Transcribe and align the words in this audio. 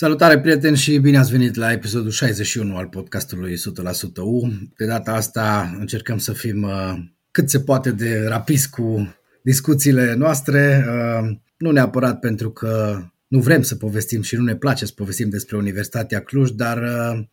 Salutare 0.00 0.40
prieteni 0.40 0.76
și 0.76 0.98
bine 0.98 1.18
ați 1.18 1.30
venit 1.30 1.54
la 1.54 1.72
episodul 1.72 2.10
61 2.10 2.76
al 2.76 2.86
podcastului 2.86 3.54
100% 3.54 3.56
U. 4.16 4.48
De 4.76 4.86
data 4.86 5.12
asta 5.12 5.76
încercăm 5.78 6.18
să 6.18 6.32
fim 6.32 6.62
uh, 6.62 6.94
cât 7.30 7.50
se 7.50 7.60
poate 7.60 7.90
de 7.90 8.24
rapizi 8.28 8.70
cu 8.70 9.14
discuțiile 9.42 10.14
noastre, 10.14 10.84
uh, 10.88 11.36
nu 11.56 11.70
neapărat 11.70 12.18
pentru 12.18 12.50
că 12.50 13.02
nu 13.28 13.40
vrem 13.40 13.62
să 13.62 13.74
povestim 13.76 14.22
și 14.22 14.36
nu 14.36 14.42
ne 14.42 14.56
place 14.56 14.86
să 14.86 14.92
povestim 14.96 15.28
despre 15.28 15.56
Universitatea 15.56 16.20
Cluj, 16.20 16.50
dar 16.50 16.82
uh, 16.82 17.24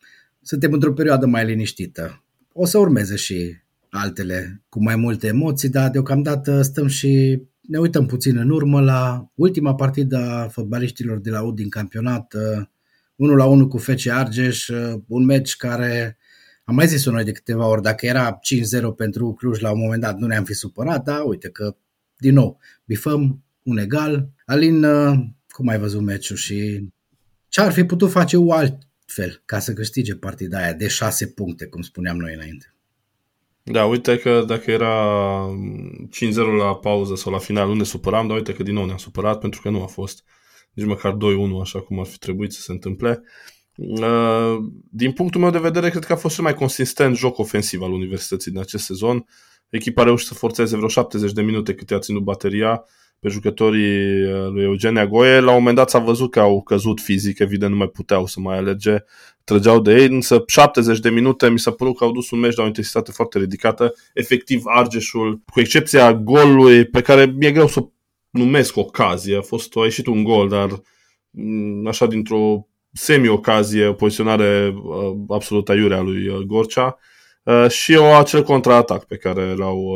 suntem 0.42 0.72
într-o 0.72 0.92
perioadă 0.92 1.26
mai 1.26 1.44
liniștită. 1.44 2.24
O 2.52 2.66
să 2.66 2.78
urmeze 2.78 3.16
și 3.16 3.56
altele 3.90 4.62
cu 4.68 4.82
mai 4.82 4.96
multe 4.96 5.26
emoții, 5.26 5.68
dar 5.68 5.90
deocamdată 5.90 6.62
stăm 6.62 6.86
și 6.86 7.42
ne 7.68 7.78
uităm 7.78 8.06
puțin 8.06 8.36
în 8.36 8.50
urmă 8.50 8.80
la 8.80 9.30
ultima 9.34 9.74
partidă 9.74 10.16
a 10.16 10.48
fotbaliștilor 10.48 11.18
de 11.18 11.30
la 11.30 11.42
U 11.42 11.52
din 11.52 11.68
campionat, 11.68 12.34
1 13.16 13.32
uh, 13.32 13.38
la 13.38 13.44
1 13.44 13.68
cu 13.68 13.78
FC 13.78 14.06
Argeș, 14.06 14.68
uh, 14.68 15.00
un 15.06 15.24
meci 15.24 15.56
care 15.56 16.18
am 16.64 16.74
mai 16.74 16.86
zis-o 16.86 17.10
noi 17.10 17.24
de 17.24 17.32
câteva 17.32 17.66
ori, 17.66 17.82
dacă 17.82 18.06
era 18.06 18.38
5-0 18.82 18.96
pentru 18.96 19.32
Cluj 19.32 19.60
la 19.60 19.70
un 19.72 19.78
moment 19.78 20.00
dat 20.00 20.18
nu 20.18 20.26
ne-am 20.26 20.44
fi 20.44 20.54
supărat, 20.54 21.04
dar 21.04 21.22
uite 21.24 21.48
că 21.48 21.76
din 22.16 22.34
nou 22.34 22.58
bifăm 22.84 23.44
un 23.62 23.78
egal. 23.78 24.28
Alin, 24.46 24.84
uh, 24.84 25.18
cum 25.48 25.68
ai 25.68 25.78
văzut 25.78 26.00
meciul 26.00 26.36
și 26.36 26.88
ce 27.48 27.60
ar 27.60 27.72
fi 27.72 27.84
putut 27.84 28.10
face 28.10 28.36
U 28.36 28.50
altfel 28.50 29.42
ca 29.44 29.58
să 29.58 29.72
câștige 29.72 30.14
partida 30.14 30.58
aia 30.58 30.72
de 30.72 30.88
6 30.88 31.26
puncte, 31.26 31.66
cum 31.66 31.82
spuneam 31.82 32.16
noi 32.16 32.34
înainte? 32.34 32.74
Da, 33.70 33.84
uite 33.84 34.18
că 34.18 34.44
dacă 34.46 34.70
era 34.70 35.46
5-0 36.32 36.34
la 36.58 36.76
pauză 36.76 37.14
sau 37.14 37.32
la 37.32 37.38
final, 37.38 37.68
nu 37.68 37.74
ne 37.74 37.84
supăram, 37.84 38.26
dar 38.26 38.36
uite 38.36 38.52
că 38.52 38.62
din 38.62 38.74
nou 38.74 38.84
ne-am 38.84 38.96
supărat 38.96 39.40
pentru 39.40 39.60
că 39.60 39.70
nu 39.70 39.82
a 39.82 39.86
fost 39.86 40.24
nici 40.72 40.86
măcar 40.86 41.12
2-1 41.12 41.16
așa 41.60 41.80
cum 41.80 42.00
ar 42.00 42.06
fi 42.06 42.18
trebuit 42.18 42.52
să 42.52 42.60
se 42.60 42.72
întâmple. 42.72 43.22
Uh, 43.74 44.56
din 44.90 45.12
punctul 45.12 45.40
meu 45.40 45.50
de 45.50 45.58
vedere, 45.58 45.90
cred 45.90 46.04
că 46.04 46.12
a 46.12 46.16
fost 46.16 46.34
cel 46.34 46.44
mai 46.44 46.54
consistent 46.54 47.16
joc 47.16 47.38
ofensiv 47.38 47.82
al 47.82 47.92
Universității 47.92 48.50
din 48.50 48.60
acest 48.60 48.84
sezon. 48.84 49.26
Echipa 49.68 50.02
a 50.02 50.04
reușit 50.04 50.28
să 50.28 50.34
forțeze 50.34 50.76
vreo 50.76 50.88
70 50.88 51.32
de 51.32 51.42
minute 51.42 51.74
cât 51.74 51.90
a 51.90 51.98
ținut 51.98 52.22
bateria 52.22 52.84
pe 53.20 53.28
jucătorii 53.28 54.22
uh, 54.22 54.48
lui 54.50 54.62
Eugenia 54.62 55.06
Goie. 55.06 55.40
La 55.40 55.50
un 55.50 55.58
moment 55.58 55.76
dat 55.76 55.90
s-a 55.90 55.98
văzut 55.98 56.30
că 56.30 56.40
au 56.40 56.62
căzut 56.62 57.00
fizic, 57.00 57.38
evident 57.38 57.70
nu 57.70 57.76
mai 57.76 57.88
puteau 57.88 58.26
să 58.26 58.40
mai 58.40 58.56
alerge, 58.56 58.96
trăgeau 59.44 59.80
de 59.80 59.94
ei, 59.94 60.06
însă 60.06 60.42
70 60.46 60.98
de 60.98 61.10
minute 61.10 61.50
mi 61.50 61.58
s-a 61.58 61.70
părut 61.70 61.96
că 61.96 62.04
au 62.04 62.12
dus 62.12 62.30
un 62.30 62.38
meci 62.38 62.56
la 62.56 62.62
o 62.62 62.66
intensitate 62.66 63.12
foarte 63.12 63.38
ridicată. 63.38 63.94
Efectiv, 64.14 64.62
Argeșul, 64.64 65.42
cu 65.52 65.60
excepția 65.60 66.14
golului 66.14 66.84
pe 66.84 67.00
care 67.00 67.24
mi-e 67.24 67.52
greu 67.52 67.68
să 67.68 67.88
numesc 68.30 68.76
ocazie, 68.76 69.36
a 69.36 69.42
fost 69.42 69.76
a 69.76 69.84
ieșit 69.84 70.06
un 70.06 70.22
gol, 70.22 70.48
dar 70.48 70.68
mm, 71.30 71.86
așa 71.86 72.06
dintr-o 72.06 72.66
semi-ocazie, 72.92 73.86
o 73.86 73.92
poziționare 73.92 74.74
uh, 74.82 75.16
absolut 75.28 75.68
aiurea 75.68 76.00
lui 76.00 76.28
uh, 76.28 76.36
Gorcea 76.36 76.98
și 77.68 77.94
o 77.94 78.04
acel 78.04 78.42
contraatac 78.42 79.04
pe 79.04 79.16
care 79.16 79.54
l-au 79.54 79.94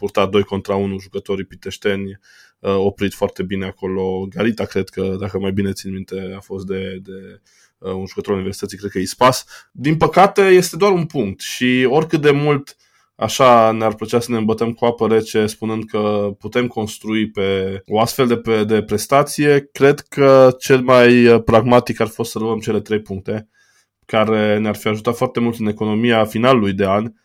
purtat 0.00 0.30
2 0.30 0.42
contra 0.42 0.74
1 0.74 0.98
jucătorii 0.98 1.44
piteșteni, 1.44 2.18
uh, 2.58 2.74
oprit 2.76 3.14
foarte 3.14 3.42
bine 3.42 3.66
acolo. 3.66 4.26
Garita, 4.28 4.64
cred 4.64 4.88
că, 4.88 5.16
dacă 5.20 5.38
mai 5.38 5.52
bine 5.52 5.72
țin 5.72 5.92
minte, 5.92 6.32
a 6.36 6.40
fost 6.40 6.66
de, 6.66 6.98
de 7.02 7.40
uh, 7.78 7.92
un 7.92 8.06
jucător 8.06 8.34
universității, 8.34 8.78
cred 8.78 8.90
că 8.90 8.98
Ispas. 8.98 9.44
Din 9.72 9.96
păcate, 9.96 10.42
este 10.42 10.76
doar 10.76 10.92
un 10.92 11.06
punct 11.06 11.40
și 11.40 11.86
oricât 11.90 12.20
de 12.20 12.30
mult 12.30 12.76
așa 13.16 13.72
ne-ar 13.72 13.94
plăcea 13.94 14.20
să 14.20 14.30
ne 14.30 14.36
îmbătăm 14.36 14.72
cu 14.72 14.84
apă 14.84 15.06
rece 15.06 15.46
spunând 15.46 15.84
că 15.84 16.30
putem 16.38 16.66
construi 16.66 17.30
pe 17.30 17.82
o 17.86 18.00
astfel 18.00 18.26
de, 18.26 18.36
pe, 18.36 18.64
de 18.64 18.82
prestație, 18.82 19.68
cred 19.72 20.00
că 20.00 20.56
cel 20.58 20.80
mai 20.80 21.26
uh, 21.26 21.42
pragmatic 21.44 22.00
ar 22.00 22.08
fost 22.08 22.30
să 22.30 22.38
luăm 22.38 22.58
cele 22.58 22.80
trei 22.80 23.00
puncte 23.00 23.48
care 24.06 24.58
ne-ar 24.58 24.76
fi 24.76 24.88
ajutat 24.88 25.16
foarte 25.16 25.40
mult 25.40 25.58
în 25.58 25.66
economia 25.66 26.24
finalului 26.24 26.72
de 26.72 26.86
an 26.86 27.04
Um, 27.04 27.18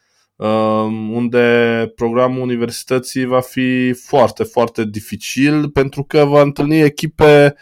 unde 1.12 1.92
programul 1.96 2.42
universității 2.42 3.26
va 3.26 3.42
fi 3.42 3.94
foarte, 3.94 4.44
foarte 4.44 4.86
dificil 4.86 5.70
pentru 5.70 6.04
că 6.04 6.26
va 6.26 6.42
întâlni 6.42 6.82
echipe, 6.82 7.56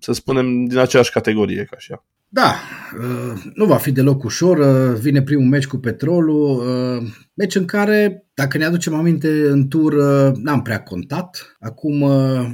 să 0.00 0.12
spunem, 0.12 0.64
din 0.64 0.78
aceeași 0.78 1.12
categorie 1.12 1.66
ca 1.70 1.76
și 1.78 1.90
ea. 1.90 2.04
Da, 2.30 2.54
uh, 2.98 3.42
nu 3.54 3.64
va 3.64 3.76
fi 3.76 3.92
deloc 3.92 4.24
ușor. 4.24 4.58
Uh, 4.58 4.98
vine 5.00 5.22
primul 5.22 5.46
meci 5.48 5.66
cu 5.66 5.76
Petrolul, 5.76 6.58
uh, 6.58 7.10
meci 7.34 7.54
în 7.54 7.64
care, 7.64 8.26
dacă 8.34 8.58
ne 8.58 8.64
aducem 8.64 8.94
aminte, 8.94 9.48
în 9.48 9.68
tur 9.68 9.94
n-am 10.34 10.62
prea 10.62 10.82
contat. 10.82 11.56
Acum, 11.60 12.02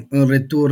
în 0.08 0.26
retur, 0.28 0.70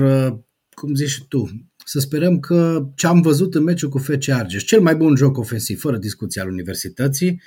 cum 0.74 0.94
zici 0.94 1.08
și 1.08 1.26
tu, 1.28 1.48
să 1.84 1.98
sperăm 1.98 2.40
că 2.40 2.86
ce 2.94 3.06
am 3.06 3.20
văzut 3.20 3.54
în 3.54 3.62
meciul 3.62 3.88
cu 3.88 3.98
FC 3.98 4.28
Argeș, 4.28 4.64
cel 4.64 4.80
mai 4.80 4.96
bun 4.96 5.16
joc 5.16 5.38
ofensiv, 5.38 5.80
fără 5.80 5.96
discuție 5.96 6.40
al 6.40 6.48
universității, 6.48 7.42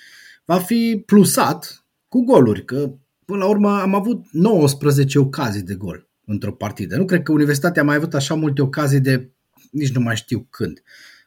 va 0.45 0.57
fi 0.57 1.03
plusat 1.05 1.85
cu 2.07 2.23
goluri, 2.23 2.65
că 2.65 2.91
până 3.25 3.39
la 3.39 3.49
urmă 3.49 3.79
am 3.81 3.95
avut 3.95 4.25
19 4.31 5.19
ocazii 5.19 5.61
de 5.61 5.75
gol 5.75 6.09
într-o 6.25 6.51
partidă. 6.51 6.97
Nu 6.97 7.05
cred 7.05 7.23
că 7.23 7.31
Universitatea 7.31 7.81
a 7.81 7.85
mai 7.85 7.95
avut 7.95 8.13
așa 8.13 8.33
multe 8.33 8.61
ocazii 8.61 8.99
de 8.99 9.29
nici 9.71 9.93
nu 9.93 10.01
mai 10.01 10.15
știu 10.15 10.47
când. 10.49 10.83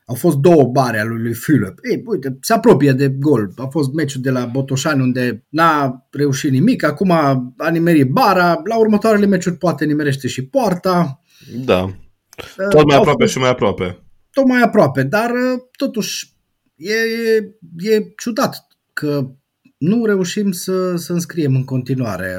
Au 0.07 0.15
fost 0.15 0.37
două 0.37 0.65
bare 0.65 0.99
ale 1.01 1.09
lui 1.09 1.33
Philip. 1.33 1.79
Ei, 1.91 2.03
uite, 2.07 2.39
se 2.41 2.53
apropie 2.53 2.93
de 2.93 3.09
gol. 3.09 3.53
A 3.57 3.67
fost 3.67 3.93
meciul 3.93 4.21
de 4.21 4.31
la 4.31 4.45
Botoșani 4.45 5.03
unde 5.03 5.45
n-a 5.49 6.07
reușit 6.11 6.51
nimic. 6.51 6.85
Acum 6.85 7.11
a 7.11 7.71
nimerit 7.71 8.11
bara. 8.11 8.61
La 8.65 8.79
următoarele 8.79 9.27
meciuri 9.27 9.57
poate 9.57 9.85
nimerește 9.85 10.29
și 10.29 10.47
poarta. 10.47 11.23
Da. 11.65 11.83
Uh, 11.83 12.69
tot 12.69 12.87
mai 12.87 12.97
aproape 12.97 13.23
fost, 13.23 13.33
și 13.33 13.39
mai 13.39 13.49
aproape. 13.49 14.03
Tot 14.31 14.47
mai 14.47 14.61
aproape, 14.61 15.03
dar 15.03 15.31
uh, 15.31 15.61
totuși 15.77 16.37
e, 16.77 16.93
e, 16.93 17.91
e 17.93 18.13
ciudat 18.17 18.68
că 18.99 19.31
nu 19.79 20.05
reușim 20.05 20.51
să, 20.51 20.97
să 20.97 21.13
înscriem 21.13 21.55
în 21.55 21.65
continuare. 21.65 22.37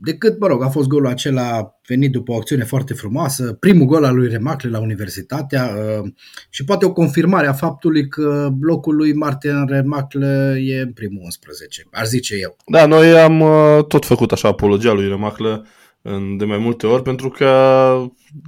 Decât, 0.00 0.40
mă 0.40 0.46
rog, 0.46 0.62
a 0.62 0.68
fost 0.68 0.88
golul 0.88 1.06
acela 1.06 1.70
venit 1.86 2.12
după 2.12 2.32
o 2.32 2.36
acțiune 2.36 2.64
foarte 2.64 2.94
frumoasă, 2.94 3.52
primul 3.52 3.86
gol 3.86 4.04
al 4.04 4.14
lui 4.16 4.28
Remacle 4.28 4.70
la 4.70 4.80
Universitatea 4.80 5.74
și 6.50 6.64
poate 6.64 6.84
o 6.84 6.92
confirmare 6.92 7.46
a 7.46 7.52
faptului 7.52 8.08
că 8.08 8.50
locul 8.60 8.96
lui 8.96 9.14
Martin 9.14 9.66
Remacle 9.66 10.62
e 10.64 10.80
în 10.80 10.92
primul 10.92 11.22
11, 11.24 11.82
ar 11.90 12.06
zice 12.06 12.34
eu. 12.40 12.56
Da, 12.66 12.86
noi 12.86 13.18
am 13.18 13.44
tot 13.88 14.04
făcut 14.04 14.32
așa 14.32 14.48
apologia 14.48 14.92
lui 14.92 15.08
Remacle 15.08 15.62
de 16.38 16.44
mai 16.44 16.58
multe 16.58 16.86
ori, 16.86 17.02
pentru 17.02 17.28
că, 17.28 17.46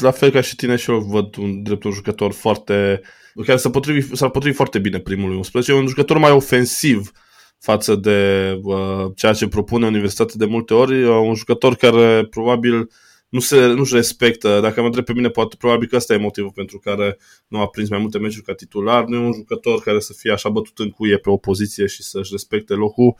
la 0.02 0.10
fel 0.10 0.30
ca 0.30 0.40
și 0.40 0.56
tine 0.56 0.76
și 0.76 0.90
eu 0.90 0.98
văd 0.98 1.36
un 1.36 1.62
dreptul 1.62 1.92
jucător 1.92 2.32
foarte, 2.32 3.00
care 3.46 3.58
s-ar 3.58 3.72
potrivi, 3.72 4.16
s-ar 4.16 4.30
potrivi 4.30 4.56
foarte 4.56 4.78
bine 4.78 4.98
primului 4.98 5.36
11, 5.36 5.72
e 5.72 5.74
un 5.74 5.86
jucător 5.86 6.18
mai 6.18 6.30
ofensiv, 6.30 6.98
uh, 6.98 7.28
față 7.60 7.94
de 7.94 8.50
uh, 8.62 9.06
ceea 9.14 9.32
ce 9.32 9.48
propune 9.48 9.86
Universitatea 9.86 10.34
de 10.38 10.44
multe 10.44 10.74
ori, 10.74 11.02
uh, 11.02 11.20
un 11.22 11.34
jucător 11.34 11.74
care 11.74 12.26
probabil 12.30 12.90
nu 13.28 13.40
se, 13.40 13.66
nu-și 13.66 13.94
respectă, 13.94 14.58
dacă 14.62 14.80
mă 14.80 14.86
întreb 14.86 15.04
pe 15.04 15.12
mine, 15.12 15.28
poate, 15.28 15.56
probabil 15.58 15.88
că 15.88 15.96
ăsta 15.96 16.14
e 16.14 16.16
motivul 16.16 16.52
pentru 16.54 16.78
care 16.78 17.18
nu 17.48 17.60
a 17.60 17.68
prins 17.68 17.88
mai 17.88 17.98
multe 17.98 18.18
meciuri 18.18 18.44
ca 18.44 18.54
titular, 18.54 19.04
nu 19.04 19.16
e 19.16 19.26
un 19.26 19.32
jucător 19.32 19.80
care 19.80 20.00
să 20.00 20.12
fie 20.16 20.32
așa 20.32 20.48
bătut 20.48 20.78
în 20.78 20.90
cuie 20.90 21.16
pe 21.16 21.30
o 21.30 21.36
poziție 21.36 21.86
și 21.86 22.02
să-și 22.02 22.30
respecte 22.32 22.74
locul, 22.74 23.16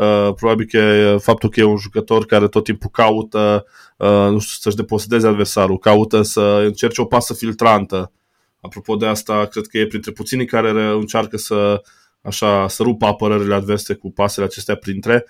Uh, 0.00 0.34
probabil 0.34 0.66
că 0.66 1.16
faptul 1.20 1.48
că 1.48 1.60
e 1.60 1.64
un 1.64 1.76
jucător 1.76 2.26
care 2.26 2.48
tot 2.48 2.64
timpul 2.64 2.90
caută 2.90 3.64
uh, 3.96 4.08
nu 4.08 4.38
știu, 4.38 4.56
să-și 4.60 4.76
deposedeze 4.76 5.26
adversarul, 5.26 5.78
caută 5.78 6.22
să 6.22 6.40
încerce 6.40 7.00
o 7.00 7.04
pasă 7.04 7.34
filtrantă. 7.34 8.12
Apropo 8.60 8.96
de 8.96 9.06
asta, 9.06 9.46
cred 9.46 9.66
că 9.66 9.78
e 9.78 9.86
printre 9.86 10.10
puținii 10.12 10.46
care 10.46 10.70
încearcă 10.92 11.36
să 11.36 11.82
așa, 12.22 12.68
să 12.68 12.82
rupă 12.82 13.06
apărările 13.06 13.54
adverse 13.54 13.94
cu 13.94 14.10
pasele 14.10 14.46
acestea 14.46 14.74
printre. 14.74 15.26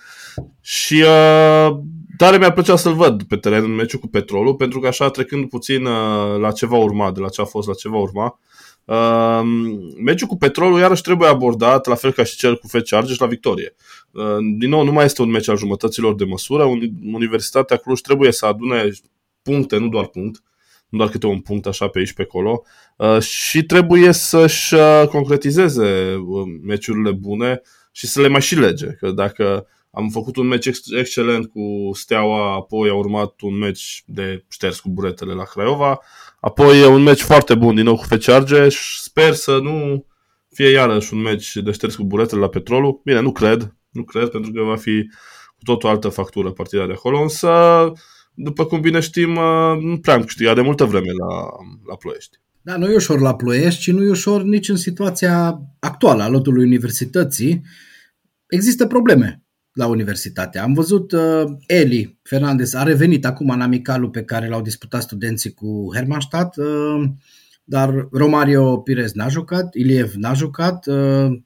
Și 0.60 0.94
uh, 0.94 1.78
tare 2.16 2.38
mi-ar 2.38 2.52
plăcea 2.52 2.76
să-l 2.76 2.94
văd 2.94 3.22
pe 3.22 3.36
teren 3.36 3.64
în 3.64 3.74
meciul 3.74 4.00
cu 4.00 4.06
Petrolul, 4.06 4.54
pentru 4.54 4.80
că 4.80 4.86
așa, 4.86 5.08
trecând 5.08 5.48
puțin 5.48 5.84
uh, 5.84 6.38
la 6.40 6.50
ce 6.52 6.66
va 6.66 6.76
urma, 6.76 7.12
de 7.12 7.20
la 7.20 7.28
ce 7.28 7.40
a 7.40 7.44
fost 7.44 7.68
la 7.68 7.74
ce 7.74 7.88
va 7.88 7.98
urma, 7.98 8.38
Uh, 8.90 9.42
meciul 10.04 10.28
cu 10.28 10.36
Petrolul 10.36 10.78
iarăși 10.78 11.02
trebuie 11.02 11.28
abordat, 11.28 11.86
la 11.86 11.94
fel 11.94 12.12
ca 12.12 12.24
și 12.24 12.36
cel 12.36 12.56
cu 12.58 12.66
FC 12.66 12.92
Argeș, 12.92 13.18
la 13.18 13.26
victorie. 13.26 13.74
Uh, 14.10 14.36
din 14.58 14.68
nou, 14.68 14.84
nu 14.84 14.92
mai 14.92 15.04
este 15.04 15.22
un 15.22 15.30
meci 15.30 15.48
al 15.48 15.56
jumătăților 15.56 16.14
de 16.14 16.24
măsură. 16.24 16.64
Universitatea 17.12 17.76
Cluj 17.76 18.00
trebuie 18.00 18.32
să 18.32 18.46
adune 18.46 18.90
puncte, 19.42 19.76
nu 19.76 19.88
doar 19.88 20.06
punct, 20.06 20.42
nu 20.90 20.98
doar 20.98 21.10
câte 21.10 21.26
un 21.26 21.40
punct 21.40 21.66
așa 21.66 21.88
pe 21.88 21.98
aici 21.98 22.12
pe 22.12 22.22
acolo, 22.22 22.62
uh, 22.96 23.20
și 23.20 23.62
trebuie 23.62 24.12
să-și 24.12 24.74
uh, 24.74 25.04
concretizeze 25.08 26.14
uh, 26.14 26.42
meciurile 26.62 27.10
bune 27.10 27.60
și 27.92 28.06
să 28.06 28.20
le 28.20 28.28
mai 28.28 28.40
și 28.40 28.54
lege. 28.54 28.86
Că 28.86 29.10
dacă 29.10 29.66
am 29.90 30.08
făcut 30.08 30.36
un 30.36 30.46
meci 30.46 30.66
excelent 30.98 31.46
cu 31.46 31.90
Steaua, 31.92 32.54
apoi 32.54 32.88
a 32.88 32.94
urmat 32.94 33.40
un 33.40 33.58
meci 33.58 34.02
de 34.06 34.44
șters 34.48 34.80
cu 34.80 34.88
buretele 34.88 35.32
la 35.32 35.42
Craiova, 35.42 36.00
apoi 36.40 36.84
un 36.84 37.02
meci 37.02 37.20
foarte 37.20 37.54
bun 37.54 37.74
din 37.74 37.84
nou 37.84 37.96
cu 37.96 38.02
FC 38.02 38.28
Argeș, 38.28 38.96
sper 38.96 39.32
să 39.32 39.58
nu 39.62 40.06
fie 40.52 40.70
iarăși 40.70 41.14
un 41.14 41.20
meci 41.20 41.56
de 41.56 41.70
șters 41.70 41.94
cu 41.94 42.04
buretele 42.04 42.40
la 42.40 42.48
Petrolul. 42.48 43.00
Bine, 43.04 43.20
nu 43.20 43.32
cred, 43.32 43.74
nu 43.90 44.02
cred, 44.02 44.28
pentru 44.28 44.52
că 44.52 44.62
va 44.62 44.76
fi 44.76 45.10
cu 45.56 45.64
tot 45.64 45.84
o 45.84 45.88
altă 45.88 46.08
factură 46.08 46.50
partida 46.50 46.86
de 46.86 46.92
acolo, 46.92 47.20
însă 47.20 47.48
după 48.42 48.64
cum 48.64 48.80
bine 48.80 49.00
știm, 49.00 49.36
uh, 49.36 49.78
nu 49.80 49.98
prea 49.98 50.14
am 50.14 50.22
câștigat 50.22 50.54
de 50.54 50.60
multă 50.60 50.84
vreme 50.84 51.10
la, 51.18 51.34
la 51.88 51.96
Ploiești. 51.96 52.38
Da, 52.62 52.76
nu 52.76 52.90
e 52.90 52.94
ușor 52.94 53.20
la 53.20 53.34
Ploiești 53.34 53.82
și 53.82 53.92
nu 53.92 54.04
e 54.04 54.08
ușor 54.08 54.42
nici 54.42 54.68
în 54.68 54.76
situația 54.76 55.60
actuală 55.78 56.22
a 56.22 56.28
lotului 56.28 56.64
universității. 56.64 57.62
Există 58.46 58.86
probleme 58.86 59.42
la 59.72 59.86
universitate. 59.86 60.58
Am 60.58 60.72
văzut 60.72 61.12
uh, 61.12 61.44
Eli 61.66 62.18
Fernandez 62.22 62.74
a 62.74 62.82
revenit 62.82 63.26
acum 63.26 63.50
în 63.50 63.60
amicalul 63.60 64.10
pe 64.10 64.22
care 64.22 64.48
l-au 64.48 64.62
disputat 64.62 65.02
studenții 65.02 65.52
cu 65.52 65.88
Hermannstadt, 65.94 66.56
uh, 66.56 67.02
dar 67.64 68.08
Romario 68.12 68.76
Pires 68.76 69.12
n-a 69.12 69.28
jucat, 69.28 69.74
Iliev 69.74 70.12
n-a 70.14 70.32
jucat, 70.34 70.86
uh, 70.86 71.38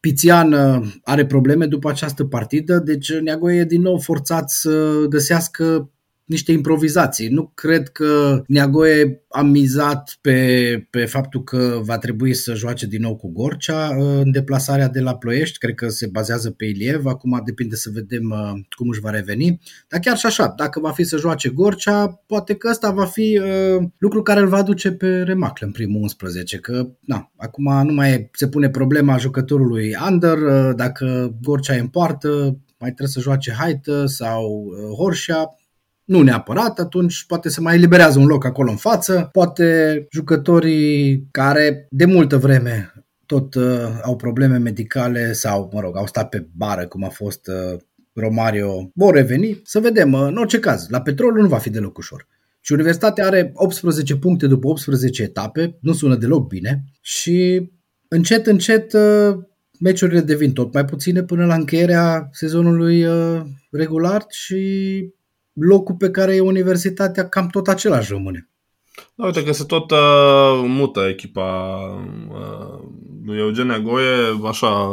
Pițian 0.00 0.52
uh, 0.52 0.92
are 1.04 1.26
probleme 1.26 1.66
după 1.66 1.88
această 1.90 2.24
partidă, 2.24 2.78
deci 2.78 3.12
Neagoie 3.12 3.60
e 3.60 3.64
din 3.64 3.80
nou 3.80 3.98
forțat 3.98 4.50
să 4.50 5.04
găsească 5.08 5.91
niște 6.24 6.52
improvizații. 6.52 7.28
Nu 7.28 7.52
cred 7.54 7.88
că 7.88 8.42
Neagoe 8.46 9.24
a 9.28 9.42
mizat 9.42 10.18
pe, 10.20 10.86
pe 10.90 11.04
faptul 11.04 11.42
că 11.42 11.80
va 11.82 11.98
trebui 11.98 12.34
să 12.34 12.54
joace 12.54 12.86
din 12.86 13.00
nou 13.00 13.16
cu 13.16 13.32
Gorcea 13.32 13.96
uh, 13.98 14.20
în 14.22 14.30
deplasarea 14.30 14.88
de 14.88 15.00
la 15.00 15.16
Ploiești. 15.16 15.58
Cred 15.58 15.74
că 15.74 15.88
se 15.88 16.06
bazează 16.06 16.50
pe 16.50 16.64
Iliev. 16.64 17.06
Acum 17.06 17.42
depinde 17.44 17.76
să 17.76 17.90
vedem 17.92 18.30
uh, 18.30 18.60
cum 18.76 18.88
își 18.88 19.00
va 19.00 19.10
reveni. 19.10 19.60
Dar 19.88 20.00
chiar 20.00 20.16
și 20.16 20.26
așa, 20.26 20.54
dacă 20.56 20.80
va 20.80 20.90
fi 20.90 21.04
să 21.04 21.16
joace 21.16 21.48
Gorcea, 21.48 22.22
poate 22.26 22.54
că 22.54 22.68
ăsta 22.70 22.90
va 22.90 23.04
fi 23.04 23.40
uh, 23.42 23.84
lucru 23.98 24.22
care 24.22 24.40
îl 24.40 24.48
va 24.48 24.62
duce 24.62 24.92
pe 24.92 25.22
Remacle 25.22 25.66
în 25.66 25.72
primul 25.72 26.00
11. 26.02 26.56
Că, 26.56 26.88
na, 27.00 27.32
acum 27.36 27.86
nu 27.86 27.92
mai 27.92 28.30
se 28.32 28.48
pune 28.48 28.70
problema 28.70 29.16
jucătorului 29.16 29.96
Under. 30.10 30.38
Uh, 30.38 30.70
dacă 30.76 31.36
Gorcea 31.42 31.74
e 31.74 31.80
în 31.80 31.88
poartă, 31.88 32.28
mai 32.78 32.90
trebuie 32.90 33.08
să 33.08 33.20
joace 33.20 33.52
Haită 33.52 34.06
sau 34.06 34.64
uh, 34.66 34.96
Horșa, 34.96 35.56
nu 36.12 36.22
neapărat, 36.22 36.78
atunci 36.78 37.24
poate 37.26 37.48
se 37.48 37.60
mai 37.60 37.74
eliberează 37.74 38.18
un 38.18 38.26
loc 38.26 38.44
acolo 38.44 38.70
în 38.70 38.76
față, 38.76 39.28
poate 39.32 40.06
jucătorii 40.10 41.26
care 41.30 41.86
de 41.90 42.04
multă 42.04 42.38
vreme 42.38 42.92
tot 43.26 43.54
uh, 43.54 43.64
au 44.02 44.16
probleme 44.16 44.58
medicale 44.58 45.32
sau, 45.32 45.70
mă 45.72 45.80
rog, 45.80 45.96
au 45.96 46.06
stat 46.06 46.28
pe 46.28 46.46
bară, 46.56 46.86
cum 46.86 47.04
a 47.04 47.08
fost 47.08 47.46
uh, 47.46 47.78
Romario, 48.12 48.90
vor 48.94 49.14
reveni. 49.14 49.60
Să 49.64 49.80
vedem, 49.80 50.12
uh, 50.12 50.26
în 50.26 50.36
orice 50.36 50.58
caz, 50.58 50.88
la 50.88 51.00
petrolul 51.00 51.42
nu 51.42 51.48
va 51.48 51.58
fi 51.58 51.70
deloc 51.70 51.98
ușor. 51.98 52.26
Și 52.60 52.72
Universitatea 52.72 53.26
are 53.26 53.50
18 53.54 54.16
puncte 54.16 54.46
după 54.46 54.68
18 54.68 55.22
etape, 55.22 55.78
nu 55.80 55.92
sună 55.92 56.16
deloc 56.16 56.48
bine 56.48 56.84
și 57.00 57.70
încet, 58.08 58.46
încet 58.46 58.92
uh, 58.92 59.38
meciurile 59.80 60.20
devin 60.20 60.52
tot 60.52 60.72
mai 60.72 60.84
puține 60.84 61.22
până 61.22 61.46
la 61.46 61.54
încheierea 61.54 62.28
sezonului 62.32 63.04
uh, 63.04 63.40
regular 63.70 64.24
și 64.28 64.60
locul 65.52 65.94
pe 65.94 66.10
care 66.10 66.34
e 66.34 66.40
universitatea 66.40 67.28
cam 67.28 67.46
tot 67.46 67.68
același 67.68 68.12
rămâne. 68.12 68.48
Da, 69.14 69.24
uite 69.24 69.44
că 69.44 69.52
se 69.52 69.64
tot 69.64 69.90
uh, 69.90 70.62
mută 70.66 71.00
echipa 71.08 71.78
uh, 72.28 72.88
lui 73.24 73.38
Eugenia 73.38 73.78
Goie, 73.78 74.40
așa, 74.44 74.88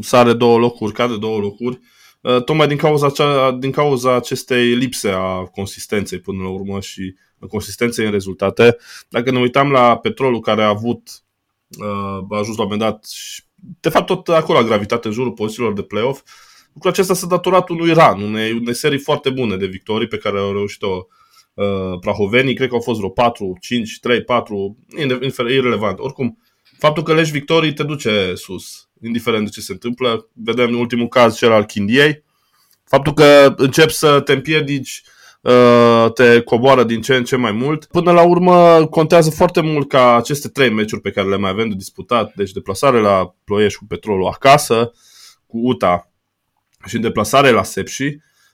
sare 0.00 0.32
două 0.32 0.58
locuri, 0.58 0.92
cade 0.92 1.18
două 1.18 1.38
locuri, 1.38 1.80
uh, 2.20 2.42
tocmai 2.44 2.66
din 2.66 2.76
cauza, 2.76 3.10
cea, 3.10 3.52
din 3.52 3.70
cauza 3.70 4.14
acestei 4.14 4.74
lipse 4.74 5.10
a 5.10 5.44
consistenței 5.44 6.18
până 6.18 6.42
la 6.42 6.48
urmă 6.48 6.80
și 6.80 7.14
consistenței 7.48 8.04
în 8.04 8.10
rezultate. 8.10 8.76
Dacă 9.08 9.30
ne 9.30 9.38
uitam 9.38 9.70
la 9.70 9.96
petrolul 9.96 10.40
care 10.40 10.62
a 10.62 10.68
avut, 10.68 11.08
uh, 11.78 12.26
a 12.30 12.38
ajuns 12.38 12.56
la 12.56 12.62
un 12.62 12.68
moment 12.70 12.80
dat, 12.80 13.04
și, 13.04 13.42
de 13.80 13.88
fapt 13.88 14.06
tot 14.06 14.28
acolo 14.28 14.58
a 14.58 14.64
gravitat 14.64 15.04
în 15.04 15.12
jurul 15.12 15.32
pozițiilor 15.32 15.72
de 15.72 15.82
playoff, 15.82 16.20
uh, 16.20 16.28
Lucrul 16.82 17.00
acesta 17.00 17.20
s-a 17.20 17.36
datorat 17.36 17.68
unui 17.68 17.92
ran, 17.92 18.20
unei, 18.20 18.52
unei 18.52 18.74
serii 18.74 18.98
foarte 18.98 19.30
bune 19.30 19.56
de 19.56 19.66
victorii 19.66 20.08
pe 20.08 20.16
care 20.16 20.38
au 20.38 20.52
reușit-o 20.52 21.06
uh, 21.54 21.98
prahovenii. 22.00 22.54
Cred 22.54 22.68
că 22.68 22.74
au 22.74 22.80
fost 22.80 22.98
vreo 22.98 23.10
4, 23.10 23.56
5, 23.60 23.98
3, 24.00 24.22
4, 24.22 24.76
irrelevant. 25.48 25.98
Oricum, 25.98 26.38
faptul 26.78 27.02
că 27.02 27.14
legi 27.14 27.30
victorii 27.30 27.72
te 27.72 27.82
duce 27.82 28.32
sus, 28.34 28.88
indiferent 29.02 29.44
de 29.44 29.50
ce 29.50 29.60
se 29.60 29.72
întâmplă. 29.72 30.28
Vedem 30.32 30.68
în 30.68 30.74
ultimul 30.74 31.08
caz 31.08 31.36
cel 31.36 31.52
al 31.52 31.64
Chindiei. 31.64 32.24
Faptul 32.84 33.12
că 33.12 33.54
începi 33.56 33.92
să 33.92 34.20
te 34.20 34.32
împiedici 34.32 35.02
uh, 35.40 36.12
te 36.14 36.40
coboară 36.40 36.84
din 36.84 37.00
ce 37.00 37.14
în 37.14 37.24
ce 37.24 37.36
mai 37.36 37.52
mult. 37.52 37.84
Până 37.84 38.12
la 38.12 38.22
urmă, 38.22 38.86
contează 38.86 39.30
foarte 39.30 39.60
mult 39.60 39.88
ca 39.88 40.16
aceste 40.16 40.48
trei 40.48 40.70
meciuri 40.70 41.00
pe 41.00 41.10
care 41.10 41.28
le 41.28 41.36
mai 41.36 41.50
avem 41.50 41.68
de 41.68 41.74
disputat, 41.74 42.32
deci 42.34 42.52
deplasare 42.52 43.00
la 43.00 43.34
Ploiești 43.44 43.78
cu 43.78 43.84
Petrolul 43.86 44.26
acasă, 44.26 44.92
cu 45.46 45.58
UTA 45.62 46.09
și 46.86 46.94
în 46.94 47.00
deplasare 47.00 47.50
la 47.50 47.62
Sepsi. 47.62 48.04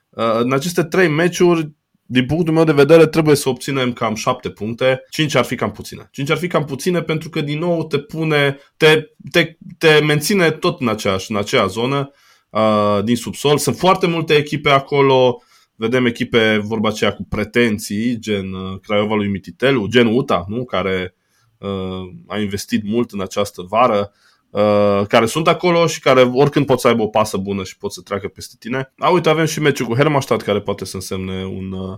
Uh, 0.09 0.39
în 0.39 0.53
aceste 0.53 0.83
trei 0.83 1.07
meciuri, 1.07 1.71
din 2.09 2.25
punctul 2.25 2.53
meu 2.53 2.63
de 2.63 2.71
vedere, 2.71 3.07
trebuie 3.07 3.35
să 3.35 3.49
obținem 3.49 3.93
cam 3.93 4.15
7 4.15 4.49
puncte. 4.49 5.03
5 5.09 5.35
ar 5.35 5.43
fi 5.43 5.55
cam 5.55 5.71
puține. 5.71 6.07
5 6.11 6.29
ar 6.29 6.37
fi 6.37 6.47
cam 6.47 6.65
puține 6.65 7.01
pentru 7.01 7.29
că 7.29 7.41
din 7.41 7.59
nou 7.59 7.87
te 7.87 7.97
pune, 7.97 8.57
te, 8.77 9.03
te, 9.31 9.57
te 9.77 9.99
menține 9.99 10.51
tot 10.51 10.81
în, 10.81 10.87
aceeași, 10.87 11.31
în 11.31 11.37
aceea 11.37 11.65
zonă 11.65 12.11
uh, 12.49 12.99
din 13.03 13.15
subsol. 13.15 13.57
Sunt 13.57 13.75
foarte 13.75 14.07
multe 14.07 14.35
echipe 14.35 14.69
acolo, 14.69 15.41
vedem 15.75 16.05
echipe, 16.05 16.57
vorba 16.63 16.89
aceea, 16.89 17.13
cu 17.13 17.23
pretenții, 17.29 18.19
gen 18.19 18.53
uh, 18.53 18.79
Craiova 18.81 19.15
lui 19.15 19.27
Mititelu, 19.27 19.87
gen 19.87 20.05
UTA, 20.05 20.45
nu? 20.47 20.65
care 20.65 21.15
uh, 21.57 22.13
a 22.27 22.39
investit 22.39 22.83
mult 22.83 23.11
în 23.11 23.21
această 23.21 23.61
vară. 23.69 24.11
Uh, 24.49 25.05
care 25.07 25.25
sunt 25.25 25.47
acolo 25.47 25.87
și 25.87 25.99
care 25.99 26.21
oricând 26.21 26.65
pot 26.65 26.79
să 26.79 26.87
aibă 26.87 27.01
o 27.01 27.07
pasă 27.07 27.37
bună 27.37 27.63
și 27.63 27.77
pot 27.77 27.93
să 27.93 28.01
treacă 28.01 28.27
peste 28.27 28.55
tine. 28.59 28.93
A, 28.97 29.09
uite, 29.09 29.29
avem 29.29 29.45
și 29.45 29.59
meciul 29.59 29.85
cu 29.85 29.95
Hermannstadt 29.95 30.41
care 30.41 30.61
poate 30.61 30.85
să 30.85 30.95
însemne 30.95 31.45
un, 31.45 31.71
uh, 31.71 31.97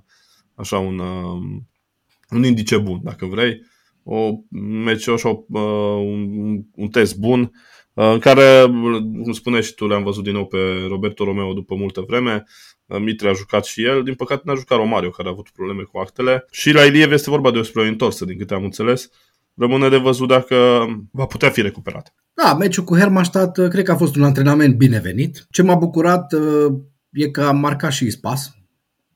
așa, 0.56 0.78
un, 0.78 1.00
uh, 1.00 1.62
un 2.30 2.44
indice 2.44 2.78
bun, 2.78 3.00
dacă 3.04 3.25
vrei. 3.25 3.62
O 4.04 4.31
meci, 4.60 5.07
așa, 5.07 5.46
un, 5.50 6.62
un 6.75 6.88
test 6.88 7.18
bun 7.18 7.51
în 7.94 8.19
care, 8.19 8.66
cum 9.24 9.31
spuneai 9.31 9.63
și 9.63 9.74
tu, 9.74 9.88
le-am 9.88 10.04
văzut 10.04 10.24
din 10.24 10.34
nou 10.34 10.45
pe 10.45 10.86
Roberto 10.88 11.24
Romeo 11.24 11.54
după 11.54 11.75
multă 11.75 12.04
vreme. 12.07 12.44
Mitre 12.86 13.30
a 13.30 13.34
jucat 13.34 13.66
și 13.66 13.84
el, 13.84 14.04
din 14.04 14.13
păcate 14.13 14.42
n-a 14.45 14.56
jucat 14.56 14.78
Romario, 14.78 15.10
care 15.10 15.28
a 15.28 15.31
avut 15.31 15.50
probleme 15.50 15.84
cu 15.84 15.98
actele. 15.98 16.45
Și 16.52 16.72
la 16.72 16.86
Iliev 16.86 17.12
este 17.12 17.30
vorba 17.30 17.52
despre 17.52 17.81
o 17.81 17.86
întorsă, 17.86 18.25
din 18.25 18.38
câte 18.38 18.54
am 18.54 18.63
înțeles. 18.63 19.10
Rămâne 19.56 19.90
de 19.90 19.98
văzut 19.98 20.28
dacă 20.28 20.88
va 21.12 21.25
putea 21.25 21.50
fi 21.50 21.62
recuperat. 21.62 22.16
Da, 22.44 22.53
meciul 22.53 22.83
cu 22.83 22.97
Hermannstadt 22.97 23.57
uh, 23.57 23.68
cred 23.68 23.86
că 23.86 23.91
a 23.91 23.95
fost 23.95 24.15
un 24.15 24.24
antrenament 24.24 24.75
binevenit. 24.75 25.47
Ce 25.50 25.62
m-a 25.62 25.75
bucurat 25.75 26.33
uh, 26.33 26.74
e 27.12 27.30
că 27.30 27.41
a 27.41 27.51
marcat 27.51 27.91
și 27.91 28.06
Ispas, 28.06 28.51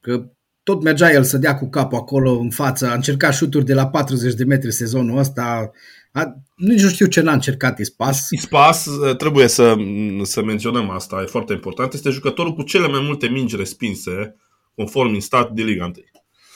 că 0.02 0.26
tot 0.64 0.84
mergea 0.84 1.12
el 1.12 1.24
să 1.24 1.38
dea 1.38 1.58
cu 1.58 1.70
capul 1.70 1.98
acolo 1.98 2.32
în 2.32 2.50
față, 2.50 2.88
a 2.88 2.94
încercat 2.94 3.34
șuturi 3.34 3.66
de 3.66 3.74
la 3.74 3.88
40 3.88 4.34
de 4.34 4.44
metri 4.44 4.72
sezonul 4.72 5.18
ăsta, 5.18 5.72
a, 6.12 6.34
nici 6.56 6.82
nu 6.82 6.90
știu 6.90 7.06
ce 7.06 7.22
n-a 7.22 7.34
încercat 7.34 7.80
Ispas. 7.80 8.28
Ispas, 8.30 8.86
uh, 8.86 9.16
trebuie 9.16 9.48
să, 9.48 9.76
să 10.24 10.44
menționăm 10.44 10.90
asta, 10.90 11.22
e 11.22 11.26
foarte 11.26 11.54
important, 11.54 11.94
este 11.94 12.10
jucătorul 12.10 12.54
cu 12.54 12.62
cele 12.62 12.88
mai 12.88 13.02
multe 13.04 13.28
mingi 13.28 13.56
respinse, 13.56 14.36
conform 14.76 15.14
în 15.14 15.20
stat 15.20 15.52
de 15.52 15.62
Liga 15.62 15.84
1. 15.84 15.94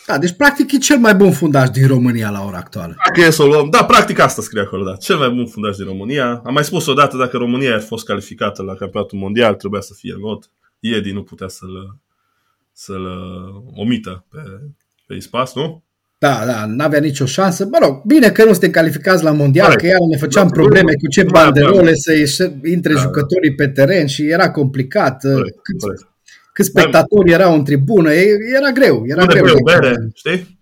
Da, 0.08 0.18
deci 0.18 0.32
practic 0.32 0.72
e 0.72 0.78
cel 0.78 0.98
mai 0.98 1.16
bun 1.16 1.32
fundaj 1.32 1.70
din 1.70 1.88
România 1.88 2.30
la 2.30 2.44
ora 2.44 2.58
actuală. 2.58 2.96
Dacă 3.06 3.28
e 3.28 3.32
să 3.32 3.44
o 3.44 3.46
luăm, 3.46 3.70
da, 3.70 3.86
practic 3.86 4.20
asta 4.20 4.42
scrie 4.42 4.62
acolo, 4.62 4.84
da. 4.84 4.96
Cel 4.96 5.18
mai 5.18 5.30
bun 5.30 5.48
fundaj 5.48 5.76
din 5.76 5.86
România. 5.86 6.42
Am 6.46 6.54
mai 6.54 6.64
spus 6.64 6.88
odată, 6.88 7.18
dacă 7.18 7.38
România 7.38 7.74
ar 7.74 7.82
fost 7.82 8.06
calificată 8.06 8.64
la 8.64 8.74
campionatul 8.74 9.18
mondial, 9.18 9.54
trebuia 9.54 9.82
să 9.82 9.94
fie 9.96 10.16
not. 10.20 10.50
Iedi 10.80 11.12
nu 11.12 11.24
putea 11.24 11.48
să-l, 11.48 11.98
să-l 12.74 13.08
omită 13.76 14.26
pe, 14.30 14.40
pe 15.08 15.14
Ispas, 15.14 15.54
nu? 15.56 15.84
Da, 16.18 16.44
da, 16.46 16.66
n-avea 16.66 17.00
nicio 17.00 17.26
șansă. 17.26 17.66
Mă 17.66 17.78
rog, 17.82 18.02
bine 18.06 18.30
că 18.30 18.44
nu 18.44 18.52
suntem 18.52 18.72
calificați 18.72 19.24
la 19.24 19.32
mondial, 19.32 19.76
că 19.76 19.86
iar 19.86 20.00
ne 20.12 20.18
făceam 20.18 20.50
probleme 20.50 20.94
cu 20.94 21.08
ce 21.08 21.24
banderole 21.24 21.94
să 21.94 22.52
intre 22.64 22.94
da, 22.94 23.00
jucătorii 23.00 23.56
pe 23.56 23.68
teren 23.68 24.06
și 24.06 24.30
era 24.30 24.52
complicat. 24.52 25.22
Corect, 25.22 25.60
Cât, 25.62 25.80
corect 25.80 26.08
câți 26.58 26.70
spectatori 26.70 27.32
erau 27.32 27.54
în 27.54 27.64
tribună, 27.64 28.12
era 28.56 28.72
greu. 28.74 29.04
Era 29.06 29.26
greu, 29.26 29.44
greu 29.44 29.58
bere, 29.64 29.96
știi? 30.14 30.60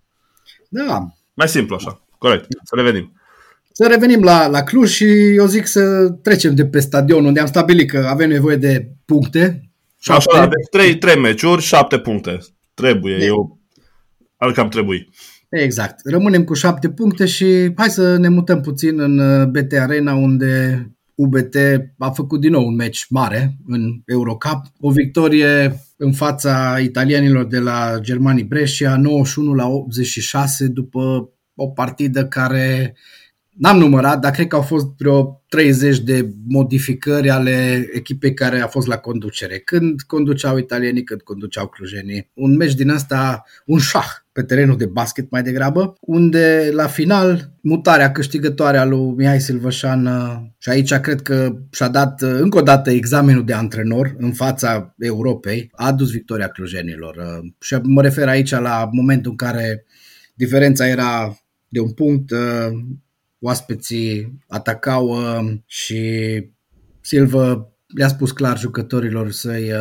Da. 0.70 1.08
Mai 1.34 1.48
simplu 1.48 1.76
așa, 1.76 2.06
corect, 2.18 2.46
să 2.64 2.76
revenim. 2.76 3.14
Să 3.72 3.88
revenim 3.88 4.24
la, 4.24 4.48
la 4.48 4.64
Cluj 4.64 4.90
și 4.90 5.06
eu 5.34 5.46
zic 5.46 5.68
să 5.68 6.10
trecem 6.10 6.56
de 6.56 6.66
pe 6.66 6.80
stadion 6.80 7.26
unde 7.26 7.40
am 7.40 7.46
stabilit 7.46 7.90
că 7.90 8.06
avem 8.10 8.30
nevoie 8.30 8.56
de 8.56 8.88
puncte. 9.06 9.70
Șapte. 10.00 10.30
Așa, 10.30 10.42
avem 10.42 10.68
trei, 10.72 10.98
trei 10.98 11.20
meciuri, 11.20 11.62
șapte 11.62 12.00
puncte. 12.00 12.38
Trebuie, 12.74 13.18
de. 13.18 13.26
eu 13.26 13.60
al 14.38 14.54
cam 14.54 14.70
trebuie. 14.70 15.08
Exact. 15.50 16.00
Rămânem 16.04 16.44
cu 16.44 16.54
șapte 16.54 16.90
puncte 16.90 17.26
și 17.26 17.72
hai 17.76 17.90
să 17.90 18.18
ne 18.18 18.30
mutăm 18.30 18.62
puțin 18.62 19.00
în 19.00 19.18
uh, 19.18 19.48
BT 19.48 19.74
Arena 19.74 20.14
unde 20.14 20.86
UBT 21.16 21.56
a 21.98 22.10
făcut 22.10 22.40
din 22.40 22.52
nou 22.52 22.68
un 22.68 22.76
meci 22.76 23.06
mare 23.10 23.58
în 23.68 24.02
Eurocup, 24.06 24.62
o 24.80 24.92
victorie 24.92 25.80
în 25.98 26.14
fața 26.14 26.80
italienilor 26.80 27.46
de 27.46 27.60
la 27.60 27.98
Germanii 28.00 28.44
Brescia, 28.44 28.98
91 28.98 29.54
la 29.54 29.68
86 29.68 30.68
după 30.68 31.30
o 31.56 31.68
partidă 31.68 32.26
care 32.26 32.96
n-am 33.58 33.78
numărat, 33.78 34.20
dar 34.20 34.32
cred 34.32 34.48
că 34.48 34.56
au 34.56 34.62
fost 34.62 34.88
vreo 34.98 35.44
30 35.50 36.00
de 36.00 36.34
modificări 36.48 37.30
ale 37.30 37.88
echipei 37.94 38.34
care 38.34 38.60
a 38.60 38.68
fost 38.68 38.88
la 38.88 38.98
conducere. 38.98 39.60
Când 39.60 40.02
conduceau 40.02 40.58
italienii, 40.58 41.04
când 41.04 41.22
conduceau 41.22 41.68
clujenii. 41.68 42.32
Un 42.34 42.56
meci 42.56 42.74
din 42.74 42.90
ăsta, 42.90 43.44
un 43.66 43.80
șah 43.80 44.25
pe 44.36 44.44
terenul 44.44 44.78
de 44.78 44.86
basket 44.86 45.30
mai 45.30 45.44
degrabă, 45.44 45.96
unde 46.00 46.70
la 46.74 46.88
final 46.88 47.52
mutarea 47.62 48.12
câștigătoare 48.12 48.78
a 48.78 48.86
lui 48.86 49.14
Mihai 49.16 49.42
Silvășan 49.42 50.10
și 50.58 50.70
aici 50.70 50.94
cred 50.94 51.22
că 51.22 51.56
și-a 51.72 51.88
dat 51.88 52.22
încă 52.22 52.58
o 52.58 52.62
dată 52.62 52.90
examenul 52.90 53.46
de 53.46 53.54
antrenor 53.54 54.16
în 54.18 54.34
fața 54.34 54.96
Europei, 54.98 55.70
a 55.72 55.86
adus 55.86 56.12
victoria 56.12 56.48
clujenilor. 56.48 57.42
Și 57.60 57.76
mă 57.84 58.02
refer 58.02 58.28
aici 58.28 58.52
la 58.52 58.90
momentul 58.92 59.32
în 59.32 59.38
care 59.38 59.86
diferența 60.34 60.88
era 60.88 61.38
de 61.68 61.80
un 61.80 61.92
punct, 61.92 62.32
oaspeții 63.40 64.40
atacau 64.48 65.18
și 65.66 66.02
Silva 67.02 67.76
le-a 67.88 68.08
spus 68.08 68.32
clar 68.32 68.58
jucătorilor 68.58 69.32
să-i 69.32 69.72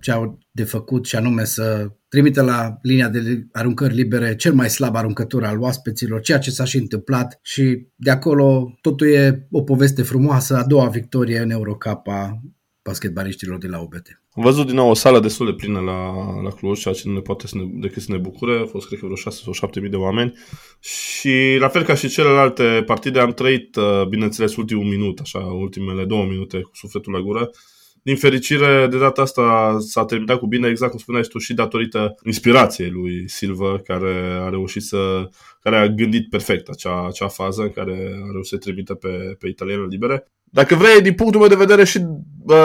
ce 0.00 0.10
au 0.10 0.38
de 0.56 0.64
făcut 0.64 1.06
și 1.06 1.16
anume 1.16 1.44
să 1.44 1.90
trimite 2.08 2.40
la 2.40 2.78
linia 2.82 3.08
de 3.08 3.46
aruncări 3.52 3.94
libere 3.94 4.36
cel 4.36 4.54
mai 4.54 4.70
slab 4.70 4.96
aruncător 4.96 5.44
al 5.44 5.60
oaspeților, 5.60 6.20
ceea 6.20 6.38
ce 6.38 6.50
s-a 6.50 6.64
și 6.64 6.76
întâmplat 6.76 7.38
și 7.42 7.86
de 7.94 8.10
acolo 8.10 8.76
totul 8.80 9.08
e 9.08 9.46
o 9.50 9.62
poveste 9.62 10.02
frumoasă, 10.02 10.56
a 10.56 10.64
doua 10.64 10.88
victorie 10.88 11.38
în 11.38 11.50
Eurocup 11.50 12.08
a 12.08 12.40
basketbaliștilor 12.82 13.58
de 13.58 13.66
la 13.66 13.80
UBT. 13.80 14.20
Am 14.30 14.42
văzut 14.42 14.66
din 14.66 14.74
nou 14.74 14.90
o 14.90 14.94
sală 14.94 15.20
destul 15.20 15.46
de 15.46 15.52
plină 15.52 15.80
la, 15.80 16.00
la 16.42 16.50
Cluj, 16.50 16.80
ceea 16.80 16.94
ce 16.94 17.08
nu 17.08 17.14
ne 17.14 17.20
poate 17.20 17.46
să 17.46 17.56
ne, 17.56 17.64
decât 17.80 18.02
să 18.02 18.12
ne 18.12 18.18
bucure. 18.18 18.60
A 18.62 18.66
fost, 18.66 18.86
cred 18.86 18.98
că, 18.98 19.04
vreo 19.04 19.16
6 19.16 19.40
sau 19.42 19.52
7 19.52 19.80
mii 19.80 19.90
de 19.90 19.96
oameni. 19.96 20.32
Și, 20.80 21.56
la 21.58 21.68
fel 21.68 21.82
ca 21.82 21.94
și 21.94 22.08
celelalte 22.08 22.82
partide, 22.86 23.20
am 23.20 23.32
trăit, 23.32 23.76
uh, 23.76 24.06
bineînțeles, 24.08 24.56
ultimul 24.56 24.84
minut, 24.84 25.18
așa, 25.18 25.38
ultimele 25.38 26.04
două 26.04 26.24
minute 26.24 26.60
cu 26.60 26.70
sufletul 26.74 27.12
la 27.12 27.20
gură 27.20 27.50
din 28.06 28.16
fericire, 28.16 28.86
de 28.90 28.98
data 28.98 29.22
asta 29.22 29.76
s-a 29.80 30.04
terminat 30.04 30.38
cu 30.38 30.46
bine, 30.46 30.68
exact 30.68 30.90
cum 30.90 31.00
spuneai 31.00 31.22
tu, 31.28 31.38
și 31.38 31.54
datorită 31.54 32.14
inspirației 32.24 32.90
lui 32.90 33.28
Silva, 33.28 33.80
care 33.84 34.38
a 34.44 34.48
reușit 34.48 34.82
să, 34.82 35.28
care 35.62 35.76
a 35.76 35.88
gândit 35.88 36.28
perfect 36.28 36.68
acea, 36.68 37.06
acea 37.06 37.28
fază 37.28 37.62
în 37.62 37.70
care 37.70 37.92
a 37.92 38.30
reușit 38.32 38.52
să 38.52 38.56
trimită 38.56 38.94
pe, 38.94 39.36
pe 39.38 39.48
italiene 39.48 39.86
libere. 39.88 40.30
Dacă 40.44 40.74
vrei, 40.74 41.02
din 41.02 41.14
punctul 41.14 41.40
meu 41.40 41.48
de 41.48 41.54
vedere 41.54 41.84
și 41.84 41.98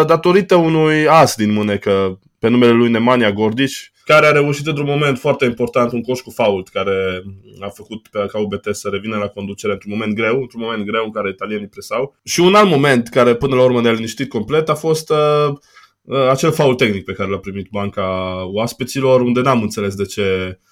datorită 0.05 0.55
unui 0.55 1.07
as 1.07 1.35
din 1.35 1.51
mânecă 1.51 2.19
pe 2.41 2.47
numele 2.49 2.71
lui 2.71 2.89
Nemanja 2.89 3.31
Gordici, 3.31 3.91
care 4.05 4.25
a 4.25 4.31
reușit 4.31 4.67
într-un 4.67 4.85
moment 4.85 5.17
foarte 5.17 5.45
important 5.45 5.91
un 5.91 6.01
coș 6.01 6.19
cu 6.19 6.29
fault, 6.29 6.67
care 6.67 7.23
a 7.59 7.67
făcut 7.67 8.07
pe 8.07 8.25
ca 8.31 8.39
UBT 8.39 8.67
să 8.71 8.89
revină 8.91 9.17
la 9.17 9.27
conducere 9.27 9.73
într-un 9.73 9.91
moment 9.91 10.13
greu, 10.13 10.41
într-un 10.41 10.61
moment 10.61 10.85
greu 10.85 11.03
în 11.03 11.11
care 11.11 11.29
italienii 11.29 11.67
presau. 11.67 12.15
Și 12.23 12.39
un 12.39 12.55
alt 12.55 12.69
moment 12.69 13.07
care 13.07 13.35
până 13.35 13.55
la 13.55 13.63
urmă 13.63 13.81
ne-a 13.81 13.91
liniștit 13.91 14.29
complet 14.29 14.69
a 14.69 14.75
fost 14.75 15.09
uh, 15.09 15.53
uh, 16.01 16.27
acel 16.29 16.51
fault 16.51 16.77
tehnic 16.77 17.05
pe 17.05 17.13
care 17.13 17.29
l-a 17.29 17.37
primit 17.37 17.67
banca 17.71 18.35
oaspeților, 18.45 19.21
unde 19.21 19.41
n-am 19.41 19.61
înțeles 19.61 19.95
de 19.95 20.05
ce 20.05 20.21
Uh, 20.23 20.70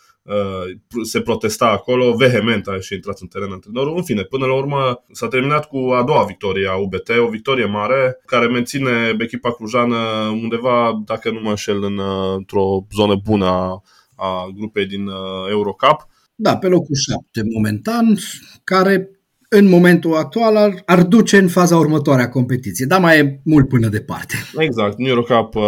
se 1.03 1.21
protesta 1.21 1.65
acolo, 1.65 2.13
vehement 2.13 2.67
a 2.67 2.79
și 2.79 2.93
intrat 2.93 3.19
în 3.19 3.27
teren 3.27 3.51
antrenorul. 3.51 3.97
În 3.97 4.03
fine, 4.03 4.23
până 4.23 4.45
la 4.45 4.55
urmă 4.55 5.03
s-a 5.11 5.27
terminat 5.27 5.67
cu 5.67 5.77
a 5.77 6.03
doua 6.03 6.23
victorie 6.23 6.67
a 6.67 6.75
UBT, 6.75 7.09
o 7.09 7.27
victorie 7.27 7.65
mare 7.65 8.21
care 8.25 8.47
menține 8.47 9.15
echipa 9.19 9.51
clujană 9.51 9.97
undeva, 10.41 11.01
dacă 11.05 11.31
nu 11.31 11.39
mă 11.39 11.49
înșel, 11.49 11.83
în, 11.83 11.97
uh, 11.97 12.33
într-o 12.35 12.85
zonă 12.95 13.15
bună 13.23 13.45
a, 13.45 13.83
a 14.15 14.51
grupei 14.55 14.85
din 14.85 15.07
uh, 15.07 15.49
Eurocup. 15.49 16.07
Da, 16.35 16.57
pe 16.57 16.67
locul 16.67 16.95
7 16.95 17.49
momentan, 17.53 18.17
care 18.63 19.18
în 19.49 19.67
momentul 19.67 20.15
actual 20.15 20.55
ar, 20.55 20.81
ar 20.85 21.03
duce 21.03 21.37
în 21.37 21.47
faza 21.47 21.77
următoare 21.77 22.21
a 22.21 22.29
competiției, 22.29 22.87
dar 22.87 22.99
mai 22.99 23.19
e 23.19 23.41
mult 23.43 23.67
până 23.67 23.87
departe. 23.87 24.35
Exact, 24.57 24.97
New 24.97 25.07
Eurocup 25.07 25.55
uh, 25.55 25.63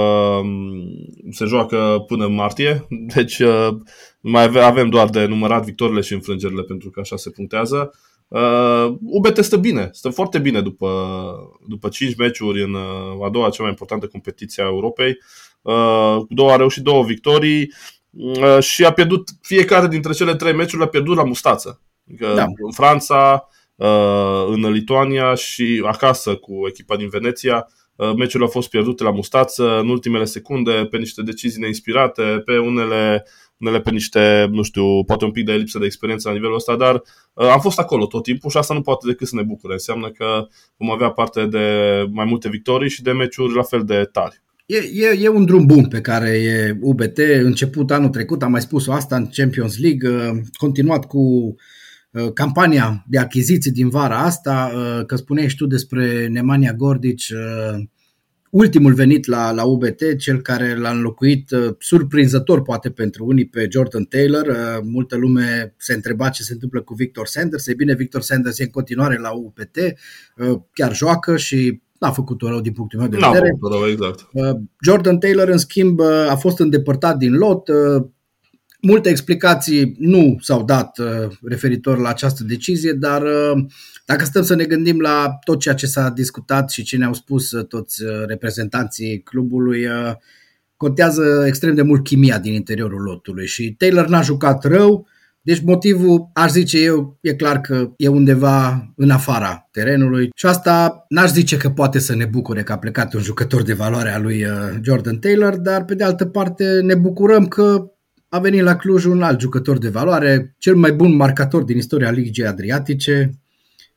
se 1.32 1.46
joacă 1.46 2.04
până 2.08 2.26
în 2.26 2.34
martie, 2.34 2.88
deci 3.16 3.40
uh, 3.40 3.70
mai 4.20 4.44
avem 4.44 4.90
doar 4.90 5.10
de 5.10 5.26
numărat 5.26 5.66
victorile 5.66 6.02
și 6.02 6.14
înfrângerile 6.14 6.62
pentru 6.62 6.90
că 6.90 7.00
așa 7.00 7.16
se 7.16 7.30
punctează. 7.30 7.94
Uh, 8.28 8.94
UBT 9.02 9.38
stă 9.38 9.58
bine, 9.58 9.90
stă 9.92 10.10
foarte 10.10 10.40
bine 10.40 10.62
după, 10.62 10.90
după 11.68 11.90
5 11.90 12.16
meciuri 12.16 12.64
în 12.64 12.74
uh, 12.74 13.26
a 13.26 13.30
doua 13.30 13.50
cea 13.50 13.62
mai 13.62 13.72
importantă 13.72 14.08
competiție 14.08 14.64
a 14.64 14.68
Europei. 14.68 15.18
Uh, 15.62 16.18
două, 16.30 16.52
a 16.52 16.56
reușit 16.56 16.84
două 16.84 17.04
victorii 17.04 17.74
uh, 18.10 18.60
și 18.60 18.86
a 18.86 18.92
pierdut 18.92 19.30
fiecare 19.42 19.88
dintre 19.88 20.14
cele 20.14 20.36
trei 20.36 20.54
meciuri, 20.54 20.84
a 20.84 20.88
pierdut 20.88 21.16
la 21.16 21.24
mustață. 21.24 21.82
Adică 22.08 22.34
da. 22.36 22.44
În 22.44 22.72
Franța, 22.72 23.48
uh, 23.48 23.60
în 24.48 24.72
Lituania 24.72 25.34
și 25.34 25.84
acasă 25.86 26.36
cu 26.36 26.54
echipa 26.68 26.96
din 26.96 27.10
Veneția, 27.10 27.68
uh, 27.96 28.14
meciurile 28.18 28.44
au 28.44 28.52
fost 28.52 28.70
pierdute 28.70 29.04
la 29.04 29.12
mustață 29.12 29.80
în 29.80 29.90
ultimele 29.90 30.26
secunde 30.26 30.88
pe 30.90 30.98
niște 30.98 31.22
decizii 31.22 31.62
neinspirate, 31.62 32.42
pe 32.46 32.58
unele 32.58 33.26
unele 33.58 33.82
pe 33.82 33.92
niște, 33.92 34.48
nu 34.52 34.62
știu, 34.62 35.04
poate 35.04 35.26
un 35.26 35.32
pic 35.32 35.46
de 35.46 35.54
lipsă 35.54 35.80
de 35.80 35.86
experiență 35.86 36.28
la 36.28 36.34
nivelul 36.34 36.56
ăsta, 36.56 36.76
dar 36.76 36.96
uh, 37.34 37.48
am 37.48 37.60
fost 37.60 37.80
acolo 37.80 38.06
tot 38.06 38.24
timpul 38.24 38.50
și 38.50 38.58
asta 38.58 38.74
nu 38.74 38.82
poate 38.82 39.08
decât 39.08 39.28
să 39.28 39.36
ne 39.36 39.42
bucure. 39.42 39.74
Înseamnă 39.74 40.12
că 40.12 40.48
vom 40.78 40.92
avea 40.92 41.10
parte 41.10 41.46
de 41.46 41.66
mai 42.12 42.26
multe 42.26 42.50
victorii 42.50 42.90
și 42.90 43.02
de 43.02 43.12
meciuri 43.12 43.56
la 43.56 43.62
fel 43.62 43.84
de 43.84 44.10
tari. 44.12 44.42
E, 44.66 44.78
e, 44.78 45.18
e 45.20 45.30
un 45.30 45.46
drum 45.46 45.66
bun 45.66 45.88
pe 45.88 46.02
care 46.02 46.30
e 46.30 46.78
UBT, 46.82 47.18
început 47.18 47.92
anul 47.92 48.10
trecut, 48.10 48.44
am 48.44 48.52
mai 48.52 48.62
spus-o 48.62 48.92
asta 48.92 49.16
în 49.16 49.30
Champions 49.34 49.80
League, 49.80 50.10
uh, 50.10 50.38
continuat 50.54 51.06
cu 51.06 51.20
uh, 51.20 51.54
campania 52.34 53.06
de 53.08 53.18
achiziții 53.18 53.72
din 53.72 53.90
vara 53.90 54.18
asta, 54.18 54.72
uh, 54.74 55.06
că 55.06 55.16
spuneai 55.16 55.50
și 55.50 55.56
tu 55.56 55.66
despre 55.66 56.28
Nemanja 56.28 56.74
Gordici, 56.74 57.34
ultimul 58.52 58.94
venit 58.94 59.26
la, 59.26 59.52
la 59.52 59.64
UBT, 59.64 60.18
cel 60.18 60.42
care 60.42 60.76
l-a 60.76 60.90
înlocuit 60.90 61.52
uh, 61.52 61.76
surprinzător 61.80 62.62
poate 62.62 62.90
pentru 62.90 63.26
unii 63.26 63.48
pe 63.48 63.68
Jordan 63.72 64.04
Taylor. 64.04 64.48
Uh, 64.48 64.84
multă 64.84 65.18
lume 65.18 65.74
se 65.78 65.94
întreba 65.94 66.30
ce 66.30 66.44
se 66.44 66.54
întâmplă 66.54 66.82
cu 66.82 66.94
Victor 66.94 67.28
Sanders. 67.28 67.68
E 67.68 67.74
bine, 67.74 67.94
Victor 67.94 68.22
Sanders 68.22 68.60
e 68.60 68.64
în 68.64 68.70
continuare 68.70 69.18
la 69.20 69.32
UBT, 69.32 69.78
uh, 70.38 70.60
chiar 70.74 70.96
joacă 70.96 71.38
și 71.38 71.82
n-a 72.00 72.12
făcut-o 72.12 72.48
rău 72.48 72.62
din 72.62 72.74
punctul 72.74 73.00
meu 73.00 73.08
de 73.08 73.18
vedere. 73.18 73.50
N-a 73.50 73.58
făcut 73.60 73.72
rău, 73.72 73.88
exact. 73.90 74.28
Jordan 74.82 75.18
Taylor, 75.18 75.48
în 75.48 75.58
schimb, 75.58 76.00
a 76.30 76.36
fost 76.36 76.60
îndepărtat 76.60 77.18
din 77.18 77.34
lot. 77.34 77.70
Multe 78.82 79.10
explicații 79.10 79.96
nu 80.00 80.38
s-au 80.40 80.64
dat 80.64 81.00
referitor 81.42 81.98
la 81.98 82.10
această 82.10 82.44
decizie, 82.44 82.92
dar 82.92 83.24
dacă 84.12 84.24
stăm 84.24 84.44
să 84.44 84.56
ne 84.56 84.64
gândim 84.64 85.00
la 85.00 85.38
tot 85.44 85.60
ceea 85.60 85.76
ce 85.76 85.86
s-a 85.86 86.10
discutat 86.10 86.70
și 86.70 86.84
ce 86.84 86.98
ne-au 86.98 87.14
spus 87.14 87.52
uh, 87.52 87.66
toți 87.66 88.04
uh, 88.04 88.12
reprezentanții 88.26 89.22
clubului, 89.22 89.86
uh, 89.86 90.14
contează 90.78 91.44
extrem 91.48 91.76
de 91.76 91.82
mult 91.82 92.04
chimia 92.04 92.40
din 92.40 92.54
interiorul 92.54 93.02
lotului 93.02 93.48
și 93.48 93.76
Taylor 93.78 94.08
n-a 94.08 94.22
jucat 94.22 94.64
rău, 94.64 95.08
deci 95.42 95.62
motivul, 95.62 96.30
aș 96.34 96.52
zice 96.52 96.80
eu, 96.80 97.18
e 97.22 97.34
clar 97.34 97.62
că 97.62 97.94
e 97.98 98.08
undeva 98.08 98.92
în 98.96 99.10
afara 99.10 99.68
terenului 99.72 100.30
și 100.36 100.46
asta 100.46 101.06
n-aș 101.10 101.32
zice 101.32 101.58
că 101.58 101.70
poate 101.70 102.00
să 102.00 102.16
ne 102.16 102.26
bucure 102.26 102.64
că 102.64 102.72
a 102.72 102.78
plecat 102.78 103.14
un 103.14 103.22
jucător 103.22 103.64
de 103.64 103.74
valoare 103.74 104.10
a 104.10 104.20
lui 104.20 104.46
Jordan 104.82 105.18
Taylor, 105.18 105.58
dar 105.58 105.86
pe 105.86 105.96
de 105.96 106.04
altă 106.04 106.26
parte 106.26 106.80
ne 106.84 106.96
bucurăm 106.96 107.48
că 107.48 107.91
a 108.34 108.40
venit 108.40 108.62
la 108.62 108.76
Cluj 108.76 109.06
un 109.06 109.22
alt 109.22 109.40
jucător 109.40 109.78
de 109.78 109.90
valoare, 109.90 110.56
cel 110.58 110.76
mai 110.76 110.92
bun 110.92 111.16
marcator 111.16 111.64
din 111.64 111.78
istoria 111.78 112.12
Ligii 112.12 112.46
Adriatice, 112.46 113.32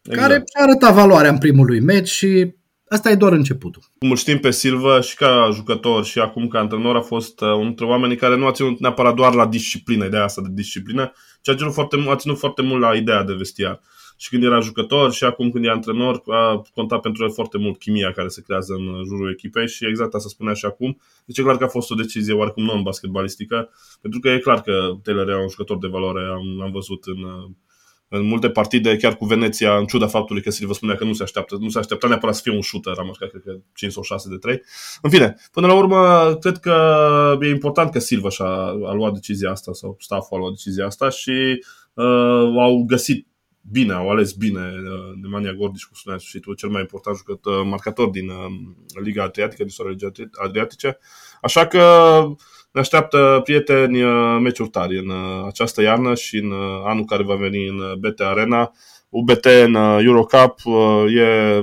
exact. 0.02 0.20
care 0.20 0.34
și-a 0.34 0.62
arătat 0.62 0.94
valoarea 0.94 1.30
în 1.30 1.38
primul 1.38 1.66
lui 1.66 1.80
meci 1.80 2.08
și 2.08 2.54
asta 2.88 3.10
e 3.10 3.14
doar 3.14 3.32
începutul. 3.32 3.82
Cum 3.98 4.10
îl 4.10 4.16
știm 4.16 4.38
pe 4.38 4.50
Silva 4.50 5.00
și 5.00 5.16
ca 5.16 5.50
jucător 5.52 6.04
și 6.04 6.18
acum 6.18 6.48
ca 6.48 6.58
antrenor 6.58 6.96
a 6.96 7.00
fost 7.00 7.40
uh, 7.40 7.48
unul 7.48 7.66
dintre 7.66 7.84
oamenii 7.84 8.16
care 8.16 8.36
nu 8.36 8.46
a 8.46 8.52
ținut 8.52 8.80
neapărat 8.80 9.14
doar 9.14 9.34
la 9.34 9.46
disciplină, 9.46 10.04
ideea 10.04 10.24
asta 10.24 10.42
de 10.42 10.48
disciplină, 10.52 11.12
ci 11.40 11.48
a 11.48 11.54
ținut 11.54 11.72
foarte, 11.72 11.96
a 12.08 12.16
ținut 12.16 12.38
foarte 12.38 12.62
mult 12.62 12.80
la 12.80 12.94
ideea 12.94 13.22
de 13.22 13.32
vestiar. 13.32 13.80
Și 14.16 14.28
când 14.28 14.44
era 14.44 14.60
jucător 14.60 15.12
și 15.12 15.24
acum 15.24 15.50
când 15.50 15.64
e 15.64 15.70
antrenor, 15.70 16.22
a 16.26 16.62
contat 16.74 17.00
pentru 17.00 17.24
el 17.24 17.30
foarte 17.30 17.58
mult 17.58 17.78
chimia 17.78 18.12
care 18.12 18.28
se 18.28 18.42
creează 18.42 18.72
în 18.72 19.04
jurul 19.04 19.30
echipei 19.30 19.68
și 19.68 19.86
exact 19.86 20.14
asta 20.14 20.28
spunea 20.28 20.52
și 20.52 20.64
acum. 20.64 21.00
Deci 21.24 21.38
e 21.38 21.42
clar 21.42 21.56
că 21.56 21.64
a 21.64 21.68
fost 21.68 21.90
o 21.90 21.94
decizie 21.94 22.34
oarecum 22.34 22.64
non-basketbalistică, 22.64 23.70
pentru 24.00 24.20
că 24.20 24.28
e 24.28 24.38
clar 24.38 24.60
că 24.60 24.72
Taylor 25.02 25.28
era 25.28 25.40
un 25.40 25.48
jucător 25.48 25.78
de 25.78 25.86
valoare, 25.86 26.24
am, 26.24 26.60
am 26.60 26.70
văzut 26.70 27.04
în, 27.04 27.16
în 28.08 28.26
multe 28.26 28.50
partide, 28.50 28.96
chiar 28.96 29.16
cu 29.16 29.24
Veneția, 29.24 29.76
în 29.76 29.86
ciuda 29.86 30.06
faptului 30.06 30.42
că 30.42 30.50
Silva 30.50 30.72
spunea 30.72 30.94
că 30.94 31.04
nu 31.04 31.12
se 31.12 31.22
așteaptă, 31.22 31.56
nu 31.60 31.68
se 31.68 31.78
aștepta 31.78 32.08
neapărat 32.08 32.34
să 32.34 32.40
fie 32.44 32.52
un 32.52 32.62
shooter, 32.62 32.94
am 32.98 33.14
cred 33.18 33.42
că 33.44 33.56
5 33.74 33.92
sau 33.92 34.02
6 34.02 34.28
de 34.28 34.36
3. 34.36 34.62
În 35.02 35.10
fine, 35.10 35.36
până 35.52 35.66
la 35.66 35.74
urmă, 35.74 36.34
cred 36.40 36.58
că 36.58 37.38
e 37.40 37.48
important 37.48 37.90
că 37.90 37.98
Silva 37.98 38.28
și-a 38.28 38.46
a 38.84 38.92
luat 38.92 39.12
decizia 39.12 39.50
asta 39.50 39.72
sau 39.72 39.96
stafful 39.98 40.36
a 40.36 40.40
luat 40.40 40.52
decizia 40.52 40.86
asta 40.86 41.08
și 41.08 41.64
uh, 41.94 42.54
au 42.58 42.84
găsit 42.86 43.26
bine, 43.70 43.92
au 43.92 44.10
ales 44.10 44.32
bine 44.32 44.60
uh, 44.60 45.22
Nemanja 45.22 45.52
Gordici, 45.52 45.84
cum 45.84 45.96
spuneai 45.96 46.20
și 46.20 46.38
tu, 46.38 46.54
cel 46.54 46.68
mai 46.68 46.80
important 46.80 47.16
jucător, 47.16 47.64
marcator 47.64 48.08
din 48.08 48.28
uh, 48.28 48.36
Liga 49.02 49.22
Adriatică, 49.22 49.56
din 49.56 49.66
istoria 49.66 50.12
Adriatice. 50.32 50.98
Așa 51.40 51.66
că 51.66 51.82
ne 52.74 52.80
așteaptă, 52.80 53.40
prieteni, 53.44 54.02
uh, 54.02 54.38
meciuri 54.40 54.68
tari 54.68 54.98
în 54.98 55.08
uh, 55.08 55.44
această 55.46 55.82
iarnă 55.82 56.14
și 56.14 56.36
în 56.36 56.50
uh, 56.50 56.82
anul 56.84 57.04
care 57.04 57.22
va 57.22 57.34
veni 57.34 57.66
în 57.66 57.98
BT 57.98 58.20
Arena. 58.20 58.72
UBT 59.08 59.44
în 59.44 59.74
Eurocup 59.74 60.58
e 61.14 61.58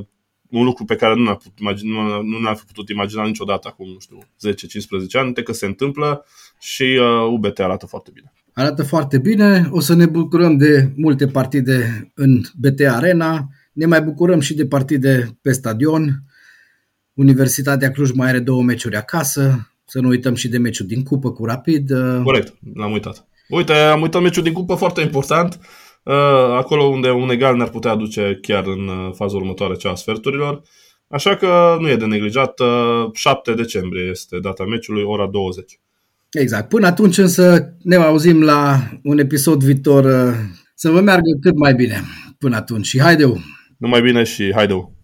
un 0.50 0.64
lucru 0.64 0.86
pe 0.86 0.96
care 0.96 1.16
nu 1.16 1.24
ne-a 1.24 1.36
putut 1.36 1.60
imagina, 1.60 2.22
nu 2.22 2.40
ne-a 2.40 2.58
putut 2.68 2.90
imagina 2.90 3.26
niciodată 3.26 3.68
acum, 3.68 3.88
nu 3.88 4.00
știu, 4.00 4.18
10-15 4.18 5.20
ani, 5.20 5.34
de 5.34 5.44
că 5.44 5.54
se 5.54 5.66
întâmplă 5.66 6.26
și 6.60 7.00
UBT 7.30 7.60
arată 7.60 7.86
foarte 7.86 8.12
bine. 8.14 8.34
Arată 8.54 8.84
foarte 8.84 9.18
bine, 9.18 9.70
o 9.72 9.80
să 9.80 9.96
ne 9.96 10.06
bucurăm 10.06 10.58
de 10.58 10.92
multe 10.96 11.28
partide 11.28 12.12
în 12.16 12.42
BT 12.56 12.80
Arena, 12.88 13.48
ne 13.74 13.86
mai 13.86 14.02
bucurăm 14.02 14.40
și 14.40 14.54
de 14.54 14.66
partide 14.66 15.38
pe 15.42 15.52
stadion. 15.52 16.24
Universitatea 17.14 17.92
Cluj 17.92 18.12
mai 18.12 18.28
are 18.28 18.40
două 18.40 18.64
meciuri 18.64 18.96
acasă, 18.96 19.72
să 19.86 20.00
nu 20.00 20.08
uităm 20.08 20.36
și 20.36 20.48
de 20.48 20.58
meciul 20.58 20.86
din 20.86 21.04
cupă 21.04 21.32
cu 21.32 21.46
Rapid. 21.46 21.92
Corect, 22.24 22.54
l-am 22.74 22.92
uitat. 22.92 23.28
Uite, 23.50 23.74
am 23.74 24.02
uitat 24.02 24.22
meciul 24.22 24.44
din 24.44 24.54
cupă 24.54 24.76
foarte 24.76 25.02
important, 25.02 25.60
uh, 26.04 26.14
acolo 26.58 26.84
unde 26.84 27.10
un 27.10 27.30
egal 27.30 27.56
ne-ar 27.56 27.70
putea 27.70 27.92
aduce 27.92 28.40
chiar 28.42 28.68
în 28.68 28.88
uh, 28.88 29.14
faza 29.14 29.36
următoare, 29.36 29.76
cea 29.76 29.92
a 29.92 29.96
sferturilor. 29.96 30.62
Așa 31.08 31.36
că 31.36 31.78
nu 31.80 31.90
e 31.90 31.96
de 31.96 32.06
neglijat. 32.06 32.62
7 33.14 33.54
decembrie 33.54 34.10
este 34.10 34.40
data 34.40 34.66
meciului, 34.66 35.04
ora 35.04 35.28
20. 35.28 35.80
Exact. 36.40 36.70
Până 36.70 36.88
atunci 36.88 37.18
însă 37.18 37.76
ne 37.84 37.96
auzim 37.96 38.42
la 38.42 38.90
un 39.04 39.20
episod 39.20 39.64
viitor. 39.64 40.36
Să 40.76 40.90
vă 40.90 41.02
meargă 41.02 41.30
cât 41.42 41.58
mai 41.58 41.74
bine 41.74 42.02
până 42.38 42.56
atunci. 42.56 42.86
Și 42.86 43.00
haideu! 43.00 43.40
Numai 43.78 44.02
bine 44.02 44.24
și 44.24 44.52
haideu! 44.56 45.01